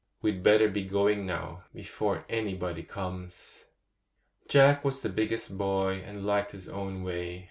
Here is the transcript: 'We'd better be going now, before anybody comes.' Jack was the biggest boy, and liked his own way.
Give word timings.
'We'd 0.23 0.41
better 0.41 0.67
be 0.67 0.83
going 0.83 1.27
now, 1.27 1.65
before 1.75 2.25
anybody 2.27 2.81
comes.' 2.81 3.65
Jack 4.47 4.83
was 4.83 5.01
the 5.01 5.09
biggest 5.09 5.59
boy, 5.59 6.01
and 6.03 6.25
liked 6.25 6.53
his 6.53 6.67
own 6.67 7.03
way. 7.03 7.39